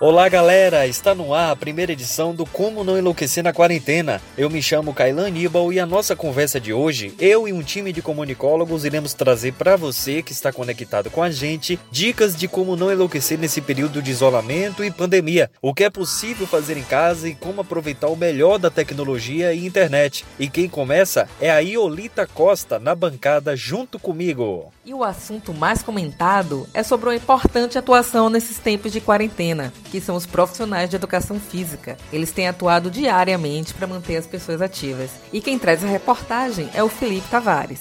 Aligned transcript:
Olá 0.00 0.28
galera, 0.28 0.86
está 0.86 1.12
no 1.12 1.34
ar 1.34 1.50
a 1.50 1.56
primeira 1.56 1.90
edição 1.90 2.32
do 2.32 2.46
Como 2.46 2.84
Não 2.84 2.96
Enlouquecer 2.96 3.42
na 3.42 3.52
Quarentena. 3.52 4.22
Eu 4.36 4.48
me 4.48 4.62
chamo 4.62 4.94
Kailan 4.94 5.26
Aníbal 5.26 5.72
e 5.72 5.80
a 5.80 5.86
nossa 5.86 6.14
conversa 6.14 6.60
de 6.60 6.72
hoje, 6.72 7.12
eu 7.18 7.48
e 7.48 7.52
um 7.52 7.64
time 7.64 7.92
de 7.92 8.00
comunicólogos 8.00 8.84
iremos 8.84 9.12
trazer 9.12 9.54
para 9.54 9.74
você 9.74 10.22
que 10.22 10.30
está 10.30 10.52
conectado 10.52 11.10
com 11.10 11.20
a 11.20 11.32
gente 11.32 11.80
dicas 11.90 12.36
de 12.36 12.46
como 12.46 12.76
não 12.76 12.92
enlouquecer 12.92 13.36
nesse 13.40 13.60
período 13.60 14.00
de 14.00 14.12
isolamento 14.12 14.84
e 14.84 14.90
pandemia, 14.92 15.50
o 15.60 15.74
que 15.74 15.82
é 15.82 15.90
possível 15.90 16.46
fazer 16.46 16.76
em 16.76 16.84
casa 16.84 17.28
e 17.28 17.34
como 17.34 17.62
aproveitar 17.62 18.06
o 18.06 18.14
melhor 18.14 18.56
da 18.56 18.70
tecnologia 18.70 19.52
e 19.52 19.66
internet. 19.66 20.24
E 20.38 20.48
quem 20.48 20.68
começa 20.68 21.28
é 21.40 21.50
a 21.50 21.58
Iolita 21.58 22.24
Costa 22.24 22.78
na 22.78 22.94
bancada 22.94 23.56
junto 23.56 23.98
comigo. 23.98 24.72
E 24.84 24.94
o 24.94 25.02
assunto 25.02 25.52
mais 25.52 25.82
comentado 25.82 26.68
é 26.72 26.84
sobre 26.84 27.08
uma 27.08 27.16
importante 27.16 27.76
atuação 27.76 28.30
nesses 28.30 28.60
tempos 28.60 28.92
de 28.92 29.00
quarentena 29.00 29.72
que 29.90 30.00
são 30.00 30.16
os 30.16 30.26
profissionais 30.26 30.90
de 30.90 30.96
educação 30.96 31.40
física. 31.40 31.96
Eles 32.12 32.32
têm 32.32 32.48
atuado 32.48 32.90
diariamente 32.90 33.74
para 33.74 33.86
manter 33.86 34.16
as 34.16 34.26
pessoas 34.26 34.60
ativas. 34.60 35.10
E 35.32 35.40
quem 35.40 35.58
traz 35.58 35.82
a 35.84 35.88
reportagem 35.88 36.68
é 36.74 36.82
o 36.82 36.88
Felipe 36.88 37.28
Tavares. 37.28 37.80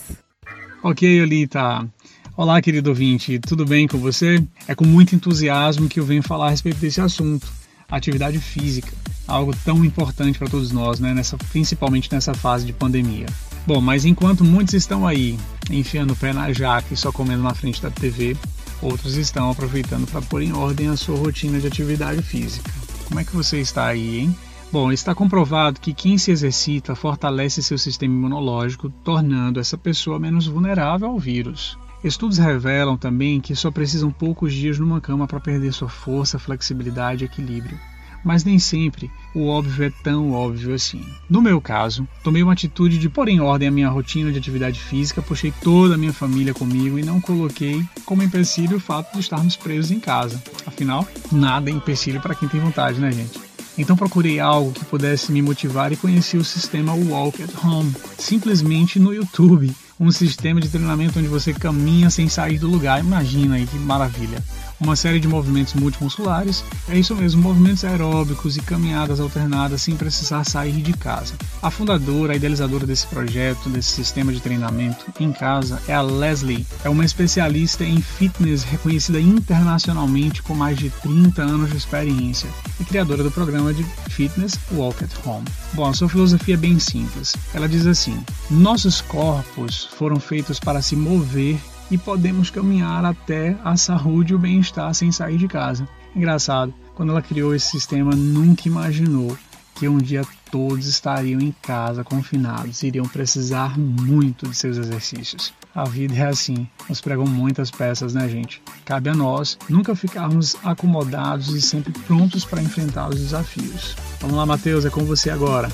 Ok, 0.84 1.22
Olita. 1.22 1.88
Olá, 2.36 2.62
querido 2.62 2.92
ouvinte, 2.92 3.40
tudo 3.40 3.66
bem 3.66 3.88
com 3.88 3.98
você? 3.98 4.44
É 4.68 4.76
com 4.76 4.86
muito 4.86 5.16
entusiasmo 5.16 5.90
que 5.90 6.00
eu 6.00 6.06
venho 6.06 6.22
falar 6.22 6.48
a 6.48 6.50
respeito 6.52 6.80
desse 6.80 7.02
assunto, 7.02 7.52
atividade 7.90 8.40
física, 8.40 8.92
algo 9.28 9.56
tão 9.66 9.84
importante 9.84 10.38
para 10.38 10.48
todos 10.48 10.72
nós, 10.72 11.00
né? 11.00 11.16
nessa, 11.16 11.36
principalmente 11.52 12.12
nessa 12.14 12.36
fase 12.36 12.64
de 12.64 12.74
pandemia. 12.74 13.26
Bom, 13.66 13.82
mas 13.82 14.06
enquanto 14.06 14.44
muitos 14.44 14.76
estão 14.76 15.06
aí 15.06 15.38
enfiando 15.70 16.14
o 16.14 16.16
pé 16.16 16.32
na 16.32 16.54
jaca 16.54 16.94
e 16.94 16.96
só 16.96 17.12
comendo 17.12 17.42
na 17.42 17.56
frente 17.56 17.82
da 17.82 17.90
TV, 17.90 18.38
Outros 18.82 19.16
estão 19.16 19.50
aproveitando 19.50 20.10
para 20.10 20.22
pôr 20.22 20.42
em 20.42 20.54
ordem 20.54 20.88
a 20.88 20.96
sua 20.96 21.18
rotina 21.18 21.60
de 21.60 21.68
atividade 21.68 22.22
física. 22.22 22.72
Como 23.08 23.20
é 23.20 23.24
que 23.24 23.36
você 23.36 23.60
está 23.60 23.88
aí, 23.88 24.20
hein? 24.20 24.36
Bom, 24.72 24.92
está 24.92 25.16
comprovado 25.16 25.80
que 25.80 25.94
quem 25.94 26.18
se 26.18 26.30
exercita 26.30 26.96
fortalece 26.96 27.64
seu 27.64 27.78
sistema 27.78 28.14
imunológico, 28.14 28.90
tornando 28.90 29.60
essa 29.60 29.78
pessoa 29.78 30.20
menos 30.20 30.46
vulnerável 30.46 31.08
ao 31.08 31.18
vírus. 31.18 31.78
Estudos 32.04 32.38
revelam 32.38 32.98
também 32.98 33.42
que 33.42 33.56
só 33.56 33.72
precisam 33.72 34.12
poucos 34.12 34.54
dias 34.54 34.78
numa 34.78 35.02
cama 35.02 35.26
para 35.26 35.40
perder 35.40 35.74
sua 35.74 35.90
força, 35.90 36.38
flexibilidade 36.38 37.24
e 37.24 37.26
equilíbrio 37.26 37.80
mas 38.28 38.44
nem 38.44 38.60
sempre 38.60 39.10
o 39.34 39.48
óbvio 39.48 39.86
é 39.86 39.92
tão 40.04 40.34
óbvio 40.34 40.74
assim. 40.74 41.02
No 41.30 41.42
meu 41.42 41.62
caso, 41.62 42.06
tomei 42.24 42.44
uma 42.44 42.52
atitude 42.52 42.98
de 42.98 43.08
pôr 43.08 43.30
em 43.30 43.40
ordem 43.40 43.70
a 43.70 43.72
minha 43.72 43.88
rotina 43.88 44.32
de 44.32 44.38
atividade 44.38 44.80
física, 44.80 45.22
puxei 45.22 45.54
toda 45.62 45.96
a 45.96 45.98
minha 45.98 46.12
família 46.12 46.54
comigo 46.54 47.00
e 47.00 47.04
não 47.04 47.22
coloquei 47.22 47.84
como 48.06 48.22
empecilho 48.22 48.78
o 48.78 48.82
fato 48.82 49.14
de 49.14 49.22
estarmos 49.22 49.56
presos 49.56 49.92
em 49.92 50.00
casa. 50.00 50.44
Afinal, 50.66 51.08
nada 51.32 51.70
é 51.70 51.74
empecilho 51.74 52.20
para 52.20 52.36
quem 52.36 52.50
tem 52.50 52.60
vontade, 52.60 53.00
né, 53.00 53.12
gente? 53.12 53.40
Então 53.78 53.96
procurei 53.96 54.40
algo 54.40 54.74
que 54.74 54.84
pudesse 54.84 55.32
me 55.32 55.42
motivar 55.42 55.94
e 55.94 55.98
conheci 55.98 56.36
o 56.36 56.44
sistema 56.44 56.94
Walk 56.94 57.42
at 57.42 57.64
Home, 57.64 57.94
simplesmente 58.18 59.00
no 59.00 59.14
YouTube 59.14 59.74
um 60.00 60.12
sistema 60.12 60.62
de 60.62 60.70
treinamento 60.70 61.20
onde 61.20 61.28
você 61.28 61.54
caminha 61.54 62.10
sem 62.10 62.30
sair 62.30 62.60
do 62.60 62.68
lugar. 62.68 63.00
Imagina 63.00 63.56
aí 63.56 63.66
que 63.66 63.78
maravilha! 63.78 64.44
Uma 64.80 64.96
série 64.96 65.20
de 65.20 65.28
movimentos 65.28 65.74
multimusculares, 65.74 66.64
é 66.88 67.00
isso 67.00 67.16
mesmo, 67.16 67.42
movimentos 67.42 67.84
aeróbicos 67.84 68.58
e 68.58 68.62
caminhadas 68.62 69.20
alternadas 69.20 69.82
sem 69.82 69.96
precisar 69.96 70.44
sair 70.44 70.84
de 70.84 70.94
casa. 70.94 71.34
A 71.64 71.72
fundadora, 71.72 72.34
a 72.34 72.36
idealizadora 72.36 72.86
desse 72.86 73.08
projeto, 73.08 73.70
desse 73.70 73.90
sistema 73.90 74.32
de 74.32 74.40
treinamento 74.40 75.12
em 75.20 75.32
casa, 75.32 75.82
é 75.88 75.96
a 75.96 76.02
Leslie. 76.02 76.66
É 76.84 76.90
uma 76.90 77.04
especialista 77.04 77.84
em 77.84 78.00
fitness 78.00 78.64
reconhecida 78.64 79.20
internacionalmente 79.20 80.44
com 80.44 80.54
mais 80.54 80.78
de 80.78 80.92
30 80.92 81.42
anos 81.42 81.72
de 81.72 81.78
experiência 81.78 82.50
e 82.80 82.86
criadora 82.86 83.24
do 83.24 83.32
programa 83.32 83.74
de 83.74 83.84
fitness 84.12 84.60
Walk 84.72 85.04
at 85.04 85.12
Home. 85.26 85.46
Bom, 85.74 85.88
a 85.90 85.94
sua 85.94 86.08
filosofia 86.08 86.54
é 86.54 86.58
bem 86.58 86.78
simples. 86.78 87.36
Ela 87.52 87.68
diz 87.68 87.88
assim: 87.88 88.24
nossos 88.52 89.02
corpos 89.02 89.87
foram 89.92 90.20
feitos 90.20 90.60
para 90.60 90.82
se 90.82 90.96
mover 90.96 91.58
e 91.90 91.98
podemos 91.98 92.50
caminhar 92.50 93.06
até 93.06 93.56
a 93.64 93.78
saúde 93.78 94.34
e 94.34 94.36
o 94.36 94.40
bem-estar 94.40 94.94
sem 94.94 95.12
sair 95.12 95.38
de 95.38 95.48
casa. 95.48 95.88
Engraçado, 96.16 96.74
quando 96.96 97.12
ela 97.12 97.22
criou 97.22 97.54
esse 97.54 97.68
sistema, 97.68 98.16
nunca 98.16 98.68
imaginou 98.68 99.38
que 99.76 99.88
um 99.88 99.98
dia 99.98 100.24
todos 100.52 100.88
estariam 100.88 101.40
em 101.40 101.54
casa 101.62 102.04
confinados 102.04 102.82
e 102.82 102.88
iriam 102.88 103.06
precisar 103.06 103.78
muito 103.78 104.48
de 104.48 104.56
seus 104.56 104.78
exercícios. 104.78 105.54
A 105.76 105.84
vida 105.84 106.16
é 106.16 106.26
assim, 106.26 106.68
nos 106.90 107.00
pregam 107.00 107.28
muitas 107.28 107.70
peças, 107.70 108.14
né, 108.14 108.28
gente? 108.28 108.62
Cabe 108.84 109.10
a 109.12 109.14
nós 109.14 109.58
nunca 109.70 109.96
ficarmos 109.96 110.56
acomodados 110.64 111.50
e 111.50 111.62
sempre 111.62 111.94
prontos 111.94 112.44
para 112.44 112.64
enfrentar 112.64 113.10
os 113.10 113.20
desafios. 113.20 113.96
Vamos 114.20 114.36
lá, 114.36 114.46
Matheus, 114.46 114.86
é 114.86 114.90
com 114.90 115.06
você 115.06 115.30
agora. 115.30 115.70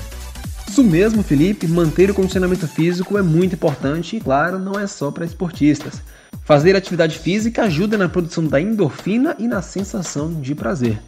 Isso 0.74 0.82
mesmo, 0.82 1.22
Felipe, 1.22 1.68
manter 1.68 2.10
o 2.10 2.14
condicionamento 2.14 2.66
físico 2.66 3.16
é 3.16 3.22
muito 3.22 3.54
importante 3.54 4.16
e, 4.16 4.20
claro, 4.20 4.58
não 4.58 4.76
é 4.76 4.88
só 4.88 5.08
para 5.08 5.24
esportistas. 5.24 6.02
Fazer 6.42 6.74
atividade 6.74 7.16
física 7.16 7.62
ajuda 7.62 7.96
na 7.96 8.08
produção 8.08 8.44
da 8.44 8.60
endorfina 8.60 9.36
e 9.38 9.46
na 9.46 9.62
sensação 9.62 10.40
de 10.40 10.52
prazer. 10.52 11.00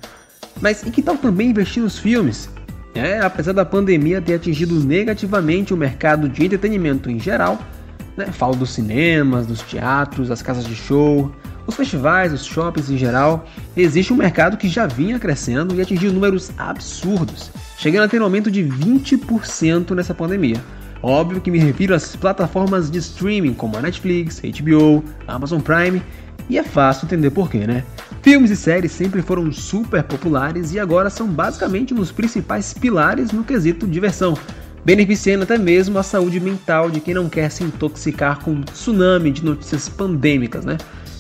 Mas 0.61 0.85
e 0.85 0.91
que 0.93 1.03
tal 1.03 1.19
também 1.19 1.51
investir 1.51 1.83
nos 1.83 1.99
filmes? 1.99 2.49
É, 2.95 3.19
apesar 3.19 3.51
da 3.51 3.65
pandemia 3.65 4.23
ter 4.23 4.35
atingido 4.35 4.77
negativamente 4.77 5.75
o 5.75 5.77
mercado 5.77 6.29
de 6.29 6.45
entretenimento 6.45 7.11
em 7.11 7.19
geral, 7.19 7.59
né, 8.17 8.27
falo 8.27 8.55
dos 8.55 8.71
cinemas, 8.71 9.49
dos 9.49 9.63
teatros, 9.63 10.29
das 10.29 10.43
casas 10.43 10.65
de 10.65 10.77
show, 10.77 11.35
os 11.67 11.75
festivais, 11.75 12.33
os 12.33 12.45
shoppings 12.45 12.91
em 12.91 12.97
geral, 12.97 13.47
existe 13.77 14.13
um 14.13 14.17
mercado 14.17 14.57
que 14.57 14.69
já 14.69 14.87
vinha 14.87 15.19
crescendo 15.19 15.75
e 15.75 15.81
atingiu 15.81 16.13
números 16.13 16.51
absurdos, 16.57 17.51
chegando 17.77 18.05
a 18.05 18.09
ter 18.09 18.21
um 18.21 18.25
aumento 18.25 18.51
de 18.51 18.63
20% 18.63 19.91
nessa 19.91 20.15
pandemia. 20.15 20.63
Óbvio 21.03 21.41
que 21.41 21.51
me 21.51 21.59
refiro 21.59 21.95
às 21.95 22.17
plataformas 22.17 22.91
de 22.91 22.99
streaming 22.99 23.55
como 23.55 23.77
a 23.77 23.83
Netflix, 23.83 24.41
HBO, 24.41 25.05
Amazon 25.27 25.61
Prime, 25.61 26.03
e 26.49 26.59
é 26.59 26.63
fácil 26.63 27.07
entender 27.07 27.31
porquê, 27.31 27.67
né? 27.67 27.85
Filmes 28.23 28.51
e 28.51 28.57
séries 28.57 28.93
sempre 28.93 29.23
foram 29.23 29.53
super 29.53 30.03
populares 30.03 30.73
e 30.73 30.81
agora 30.81 31.11
são 31.11 31.29
basicamente 31.29 31.93
um 31.93 31.99
dos 31.99 32.11
principais 32.11 32.73
pilares 32.73 33.31
no 33.31 33.45
quesito 33.45 33.87
diversão, 33.87 34.37
beneficiando 34.85 35.45
até 35.45 35.59
mesmo 35.59 35.99
a 35.99 36.03
saúde 36.03 36.41
mental 36.41 36.91
de 36.91 37.01
quem 37.01 37.15
não 37.15 37.29
quer 37.29 37.51
se 37.51 37.63
intoxicar 37.63 38.41
com 38.41 38.53
um 38.53 38.63
tsunami 38.63 39.31
de 39.31 39.45
notícias 39.45 39.89
pandêmicas, 39.89 40.65
né? 40.65 40.77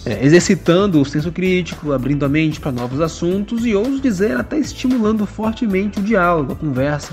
É, 0.06 0.24
exercitando 0.24 1.00
o 1.00 1.04
senso 1.04 1.32
crítico, 1.32 1.92
abrindo 1.92 2.24
a 2.24 2.28
mente 2.28 2.60
para 2.60 2.70
novos 2.70 3.00
assuntos 3.00 3.66
e, 3.66 3.74
ouso 3.74 4.00
dizer, 4.00 4.36
até 4.36 4.56
estimulando 4.56 5.26
fortemente 5.26 5.98
o 5.98 6.02
diálogo, 6.02 6.52
a 6.52 6.56
conversa, 6.56 7.12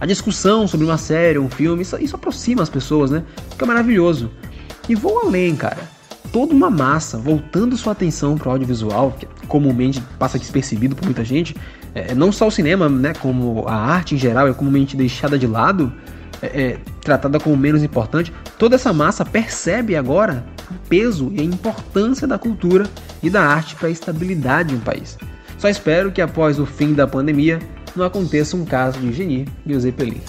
a 0.00 0.04
discussão 0.04 0.66
sobre 0.66 0.84
uma 0.84 0.98
série, 0.98 1.38
um 1.38 1.48
filme. 1.48 1.82
Isso, 1.82 1.96
isso 2.02 2.16
aproxima 2.16 2.60
as 2.60 2.68
pessoas, 2.68 3.12
né? 3.12 3.22
Fica 3.50 3.64
maravilhoso. 3.64 4.28
E 4.88 4.96
vou 4.96 5.20
além, 5.20 5.54
cara. 5.54 5.78
Toda 6.32 6.52
uma 6.52 6.68
massa 6.68 7.16
voltando 7.16 7.76
sua 7.76 7.92
atenção 7.92 8.36
para 8.36 8.48
o 8.48 8.52
audiovisual, 8.52 9.12
que 9.12 9.26
comumente 9.46 10.02
passa 10.18 10.38
despercebido 10.38 10.96
por 10.96 11.04
muita 11.04 11.24
gente, 11.24 11.54
é, 11.94 12.14
não 12.14 12.32
só 12.32 12.48
o 12.48 12.50
cinema, 12.50 12.88
né, 12.88 13.12
como 13.20 13.68
a 13.68 13.74
arte 13.74 14.14
em 14.16 14.18
geral 14.18 14.48
é 14.48 14.52
comumente 14.52 14.96
deixada 14.96 15.38
de 15.38 15.46
lado, 15.46 15.92
é, 16.40 16.46
é, 16.46 16.78
tratada 17.02 17.38
como 17.38 17.56
menos 17.56 17.84
importante, 17.84 18.32
toda 18.58 18.74
essa 18.74 18.92
massa 18.92 19.24
percebe 19.24 19.94
agora 19.94 20.44
o 20.72 20.88
peso 20.88 21.30
e 21.32 21.40
a 21.40 21.44
importância 21.44 22.26
da 22.26 22.38
cultura 22.38 22.88
e 23.22 23.30
da 23.30 23.42
arte 23.42 23.74
para 23.76 23.88
a 23.88 23.90
estabilidade 23.90 24.70
de 24.70 24.74
um 24.76 24.80
país. 24.80 25.16
Só 25.58 25.68
espero 25.68 26.10
que 26.10 26.20
após 26.20 26.58
o 26.58 26.66
fim 26.66 26.92
da 26.92 27.06
pandemia 27.06 27.60
não 27.94 28.04
aconteça 28.04 28.56
um 28.56 28.64
caso 28.64 28.98
de 28.98 29.12
Geni 29.12 29.46
e 29.64 29.74
o 29.74 29.80
Zeppelin. 29.80 30.20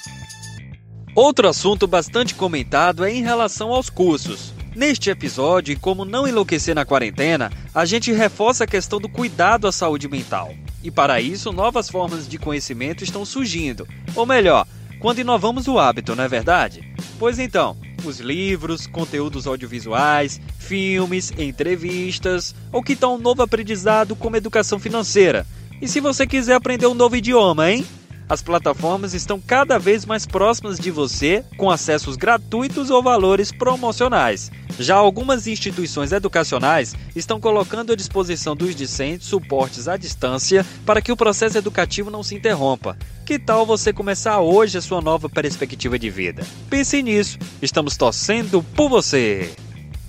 Outro 1.14 1.48
assunto 1.48 1.86
bastante 1.86 2.34
comentado 2.34 3.04
é 3.04 3.12
em 3.12 3.22
relação 3.22 3.70
aos 3.70 3.88
cursos. 3.88 4.52
Neste 4.74 5.08
episódio, 5.08 5.78
como 5.78 6.04
não 6.04 6.26
enlouquecer 6.26 6.74
na 6.74 6.84
quarentena, 6.84 7.52
a 7.72 7.84
gente 7.84 8.10
reforça 8.10 8.64
a 8.64 8.66
questão 8.66 9.00
do 9.00 9.08
cuidado 9.08 9.68
à 9.68 9.72
saúde 9.72 10.08
mental. 10.08 10.52
E 10.82 10.90
para 10.90 11.20
isso, 11.20 11.52
novas 11.52 11.88
formas 11.88 12.26
de 12.28 12.36
conhecimento 12.38 13.04
estão 13.04 13.24
surgindo. 13.24 13.86
Ou 14.16 14.26
melhor, 14.26 14.66
quando 14.98 15.20
inovamos 15.20 15.68
o 15.68 15.78
hábito, 15.78 16.16
não 16.16 16.24
é 16.24 16.28
verdade? 16.28 16.82
Pois 17.20 17.38
então, 17.38 17.76
os 18.08 18.20
livros, 18.20 18.86
conteúdos 18.86 19.46
audiovisuais, 19.46 20.40
filmes, 20.58 21.32
entrevistas, 21.38 22.54
ou 22.72 22.82
que 22.82 22.96
tal 22.96 23.14
um 23.14 23.18
novo 23.18 23.42
aprendizado 23.42 24.14
como 24.14 24.36
educação 24.36 24.78
financeira? 24.78 25.46
E 25.80 25.88
se 25.88 26.00
você 26.00 26.26
quiser 26.26 26.54
aprender 26.54 26.86
um 26.86 26.94
novo 26.94 27.16
idioma, 27.16 27.70
hein? 27.70 27.84
As 28.28 28.42
plataformas 28.42 29.12
estão 29.12 29.40
cada 29.40 29.78
vez 29.78 30.06
mais 30.06 30.26
próximas 30.26 30.78
de 30.78 30.90
você, 30.90 31.44
com 31.56 31.70
acessos 31.70 32.16
gratuitos 32.16 32.90
ou 32.90 33.02
valores 33.02 33.52
promocionais. 33.52 34.50
Já 34.78 34.96
algumas 34.96 35.46
instituições 35.46 36.10
educacionais 36.10 36.94
estão 37.14 37.38
colocando 37.38 37.92
à 37.92 37.96
disposição 37.96 38.56
dos 38.56 38.74
discentes 38.74 39.28
suportes 39.28 39.88
à 39.88 39.96
distância 39.96 40.64
para 40.86 41.02
que 41.02 41.12
o 41.12 41.16
processo 41.16 41.58
educativo 41.58 42.10
não 42.10 42.22
se 42.22 42.34
interrompa. 42.34 42.96
Que 43.26 43.38
tal 43.38 43.66
você 43.66 43.92
começar 43.92 44.40
hoje 44.40 44.78
a 44.78 44.82
sua 44.82 45.00
nova 45.00 45.28
perspectiva 45.28 45.98
de 45.98 46.10
vida? 46.10 46.44
Pense 46.68 47.02
nisso, 47.02 47.38
estamos 47.60 47.96
torcendo 47.96 48.62
por 48.74 48.88
você. 48.88 49.52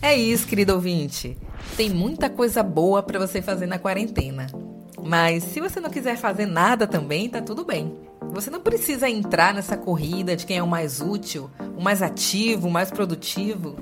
É 0.02 0.16
isso, 0.16 0.48
querido 0.48 0.74
ouvinte. 0.74 1.38
Tem 1.76 1.90
muita 1.90 2.30
coisa 2.30 2.64
boa 2.64 3.04
para 3.04 3.20
você 3.20 3.42
fazer 3.42 3.66
na 3.66 3.78
quarentena. 3.78 4.48
Mas 5.06 5.44
se 5.44 5.62
você 5.62 5.80
não 5.80 5.92
quiser 5.92 6.18
fazer 6.18 6.48
nada 6.48 6.88
também, 6.88 7.30
tá 7.30 7.40
tudo 7.40 7.64
bem. 7.64 7.96
Você 8.34 8.50
não 8.50 8.60
precisa 8.60 9.08
entrar 9.08 9.54
nessa 9.54 9.78
corrida 9.78 10.36
de 10.36 10.48
quem 10.48 10.58
é 10.58 10.64
o 10.64 10.68
mais 10.68 11.00
útil, 11.00 11.48
o 11.78 11.82
mais 11.82 12.02
ativo, 12.02 12.68
o 12.68 12.72
mais 12.72 12.90
produtivo, 12.90 13.76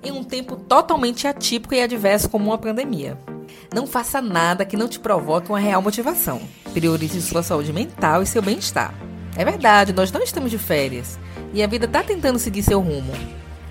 em 0.00 0.12
um 0.12 0.22
tempo 0.22 0.54
totalmente 0.54 1.26
atípico 1.26 1.74
e 1.74 1.82
adverso 1.82 2.30
como 2.30 2.46
uma 2.46 2.56
pandemia. 2.56 3.18
Não 3.74 3.84
faça 3.84 4.22
nada 4.22 4.64
que 4.64 4.76
não 4.76 4.86
te 4.86 5.00
provoque 5.00 5.48
uma 5.48 5.58
real 5.58 5.82
motivação. 5.82 6.40
Priorize 6.72 7.20
sua 7.20 7.42
saúde 7.42 7.72
mental 7.72 8.22
e 8.22 8.26
seu 8.26 8.40
bem-estar. 8.40 8.94
É 9.36 9.44
verdade, 9.44 9.92
nós 9.92 10.12
não 10.12 10.22
estamos 10.22 10.52
de 10.52 10.58
férias 10.58 11.18
e 11.52 11.64
a 11.64 11.66
vida 11.66 11.86
está 11.86 12.04
tentando 12.04 12.38
seguir 12.38 12.62
seu 12.62 12.80
rumo. 12.80 13.12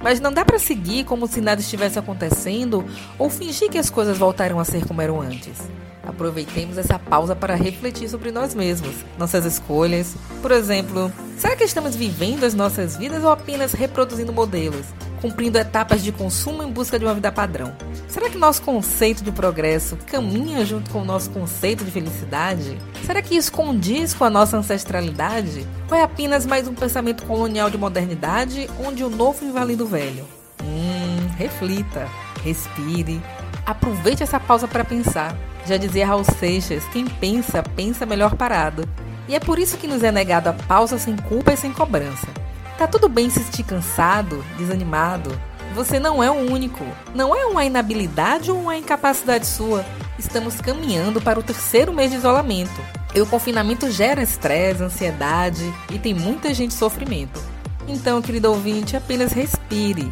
Mas 0.02 0.20
não 0.20 0.32
dá 0.32 0.46
para 0.46 0.60
seguir 0.60 1.04
como 1.04 1.28
se 1.28 1.42
nada 1.42 1.62
estivesse 1.62 2.00
acontecendo 2.00 2.86
ou 3.18 3.30
fingir 3.30 3.70
que 3.70 3.78
as 3.78 3.90
coisas 3.90 4.18
voltaram 4.18 4.60
a 4.60 4.66
ser 4.66 4.86
como 4.86 5.02
eram 5.02 5.22
antes. 5.22 5.58
Aproveitemos 6.04 6.78
essa 6.78 6.98
pausa 6.98 7.36
para 7.36 7.56
refletir 7.56 8.10
sobre 8.10 8.32
nós 8.32 8.56
mesmos, 8.56 8.96
nossas 9.18 9.46
escolhas. 9.46 10.16
Por 10.42 10.52
exemplo, 10.52 11.12
será 11.38 11.56
que 11.56 11.64
estamos 11.64 11.96
vivendo 11.96 12.46
as 12.46 12.54
nossas 12.54 12.98
vidas 12.98 13.24
ou 13.24 13.30
apenas 13.30 13.74
reproduzindo 13.74 14.34
modelos, 14.34 14.86
cumprindo 15.20 15.58
etapas 15.58 16.04
de 16.04 16.12
consumo 16.12 16.64
em 16.64 16.72
busca 16.72 16.98
de 16.98 17.06
uma 17.06 17.14
vida 17.14 17.32
padrão? 17.32 17.76
Será 18.08 18.30
que 18.30 18.38
nosso 18.38 18.62
conceito 18.62 19.24
de 19.24 19.32
progresso 19.32 19.98
caminha 20.06 20.66
junto 20.66 20.90
com 20.90 21.02
o 21.02 21.06
nosso 21.06 21.30
conceito 21.30 21.84
de 21.84 21.92
felicidade? 21.92 22.78
Será 23.06 23.22
que 23.22 23.36
isso 23.36 23.52
condiz 23.52 24.14
com 24.14 24.26
a 24.26 24.30
nossa 24.30 24.58
ancestralidade? 24.58 25.66
Ou 25.90 25.98
é 25.98 26.04
apenas 26.04 26.46
mais 26.46 26.68
um 26.68 26.74
pensamento 26.74 27.26
colonial 27.26 27.70
de 27.70 27.78
modernidade 27.78 28.70
onde 28.84 29.04
o 29.04 29.10
novo 29.10 29.46
invalida 29.46 29.84
o 29.84 29.88
velho? 29.88 30.26
Hum, 30.64 31.28
reflita, 31.38 32.08
respire, 32.44 33.22
aproveite 33.66 34.24
essa 34.24 34.40
pausa 34.40 34.68
para 34.68 34.84
pensar. 34.84 35.36
Já 35.66 35.78
dizia 35.78 36.08
Raul 36.08 36.24
Seixas: 36.24 36.84
quem 36.92 37.06
pensa, 37.06 37.62
pensa 37.76 38.06
melhor 38.06 38.36
parado. 38.36 38.88
E 39.28 39.36
é 39.36 39.40
por 39.40 39.60
isso 39.60 39.78
que 39.78 39.88
nos 39.88 40.02
é 40.02 40.12
negado 40.12 40.50
a 40.50 40.54
pausa 40.54 40.98
sem 40.98 41.16
culpa 41.16 41.54
e 41.54 41.58
sem 41.58 41.72
cobrança. 41.72 42.28
Tá 42.80 42.88
tudo 42.88 43.10
bem 43.10 43.30
se 43.30 43.44
sentir 43.44 43.64
cansado, 43.64 44.42
desanimado, 44.58 45.38
você 45.76 46.00
não 46.00 46.24
é 46.24 46.32
o 46.32 46.50
único. 46.50 46.82
Não 47.14 47.36
é 47.36 47.46
uma 47.46 47.66
inabilidade 47.66 48.50
ou 48.50 48.58
uma 48.58 48.78
incapacidade 48.78 49.46
sua. 49.46 49.86
Estamos 50.18 50.62
caminhando 50.62 51.20
para 51.20 51.38
o 51.38 51.44
terceiro 51.44 51.92
mês 51.92 52.10
de 52.10 52.16
isolamento. 52.16 52.82
E 53.14 53.20
o 53.20 53.26
confinamento 53.26 53.92
gera 53.92 54.24
estresse, 54.24 54.82
ansiedade 54.82 55.74
e 55.92 56.00
tem 56.00 56.14
muita 56.14 56.54
gente 56.54 56.74
sofrimento. 56.74 57.42
Então, 57.86 58.22
querido 58.22 58.50
ouvinte, 58.50 58.96
apenas 58.96 59.34
respire. 59.34 60.10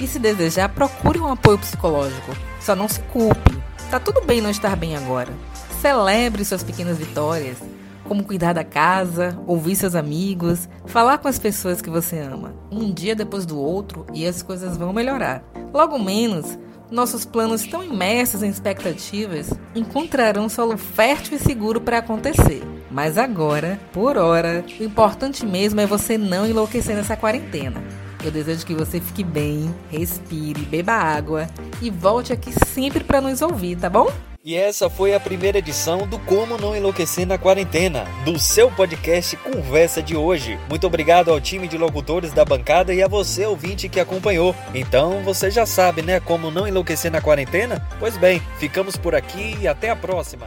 E 0.00 0.06
se 0.06 0.18
desejar, 0.18 0.70
procure 0.70 1.20
um 1.20 1.30
apoio 1.30 1.58
psicológico. 1.58 2.34
Só 2.62 2.74
não 2.74 2.88
se 2.88 3.00
culpe. 3.00 3.58
Tá 3.90 4.00
tudo 4.00 4.24
bem 4.24 4.40
não 4.40 4.48
estar 4.48 4.74
bem 4.74 4.96
agora. 4.96 5.34
Celebre 5.82 6.46
suas 6.46 6.62
pequenas 6.62 6.96
vitórias 6.96 7.58
como 8.06 8.24
cuidar 8.24 8.52
da 8.52 8.64
casa, 8.64 9.38
ouvir 9.46 9.76
seus 9.76 9.94
amigos, 9.94 10.68
falar 10.86 11.18
com 11.18 11.28
as 11.28 11.38
pessoas 11.38 11.82
que 11.82 11.90
você 11.90 12.18
ama. 12.18 12.54
Um 12.70 12.92
dia 12.92 13.14
depois 13.14 13.44
do 13.44 13.58
outro 13.58 14.06
e 14.14 14.26
as 14.26 14.42
coisas 14.42 14.76
vão 14.76 14.92
melhorar. 14.92 15.42
Logo 15.72 15.98
menos, 15.98 16.58
nossos 16.90 17.24
planos 17.24 17.66
tão 17.66 17.82
imersos 17.82 18.42
em 18.42 18.48
expectativas 18.48 19.52
encontrarão 19.74 20.48
solo 20.48 20.76
fértil 20.76 21.36
e 21.36 21.40
seguro 21.40 21.80
para 21.80 21.98
acontecer. 21.98 22.62
Mas 22.90 23.18
agora, 23.18 23.80
por 23.92 24.16
hora, 24.16 24.64
o 24.78 24.84
importante 24.84 25.44
mesmo 25.44 25.80
é 25.80 25.86
você 25.86 26.16
não 26.16 26.46
enlouquecer 26.46 26.94
nessa 26.94 27.16
quarentena. 27.16 27.82
Eu 28.24 28.30
desejo 28.30 28.64
que 28.64 28.74
você 28.74 29.00
fique 29.00 29.22
bem, 29.22 29.74
respire, 29.90 30.62
beba 30.62 30.92
água 30.92 31.46
e 31.82 31.90
volte 31.90 32.32
aqui 32.32 32.52
sempre 32.66 33.04
para 33.04 33.20
nos 33.20 33.42
ouvir, 33.42 33.76
tá 33.76 33.90
bom? 33.90 34.10
E 34.46 34.54
essa 34.54 34.88
foi 34.88 35.12
a 35.12 35.18
primeira 35.18 35.58
edição 35.58 36.06
do 36.06 36.20
Como 36.20 36.56
Não 36.56 36.76
Enlouquecer 36.76 37.26
na 37.26 37.36
Quarentena, 37.36 38.04
do 38.24 38.38
seu 38.38 38.70
podcast 38.70 39.36
Conversa 39.38 40.00
de 40.00 40.16
hoje. 40.16 40.56
Muito 40.68 40.86
obrigado 40.86 41.32
ao 41.32 41.40
time 41.40 41.66
de 41.66 41.76
locutores 41.76 42.32
da 42.32 42.44
bancada 42.44 42.94
e 42.94 43.02
a 43.02 43.08
você, 43.08 43.44
ouvinte, 43.44 43.88
que 43.88 43.98
acompanhou. 43.98 44.54
Então 44.72 45.20
você 45.24 45.50
já 45.50 45.66
sabe, 45.66 46.00
né, 46.00 46.20
como 46.20 46.52
não 46.52 46.68
enlouquecer 46.68 47.10
na 47.10 47.20
quarentena? 47.20 47.84
Pois 47.98 48.16
bem, 48.16 48.40
ficamos 48.60 48.96
por 48.96 49.16
aqui 49.16 49.58
e 49.60 49.66
até 49.66 49.90
a 49.90 49.96
próxima. 49.96 50.46